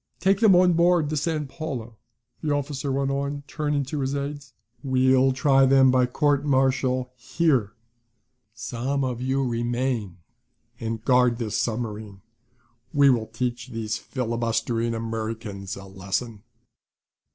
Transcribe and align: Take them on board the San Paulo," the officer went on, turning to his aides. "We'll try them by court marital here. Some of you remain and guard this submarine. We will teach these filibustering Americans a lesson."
Take 0.19 0.39
them 0.39 0.55
on 0.55 0.73
board 0.73 1.11
the 1.11 1.15
San 1.15 1.45
Paulo," 1.45 1.95
the 2.41 2.49
officer 2.51 2.91
went 2.91 3.11
on, 3.11 3.43
turning 3.45 3.83
to 3.85 3.99
his 3.99 4.15
aides. 4.15 4.53
"We'll 4.81 5.31
try 5.31 5.67
them 5.67 5.91
by 5.91 6.07
court 6.07 6.43
marital 6.43 7.11
here. 7.15 7.73
Some 8.55 9.03
of 9.03 9.21
you 9.21 9.43
remain 9.43 10.17
and 10.79 11.05
guard 11.05 11.37
this 11.37 11.55
submarine. 11.61 12.21
We 12.91 13.11
will 13.11 13.27
teach 13.27 13.67
these 13.67 13.99
filibustering 13.99 14.95
Americans 14.95 15.75
a 15.75 15.85
lesson." 15.85 16.41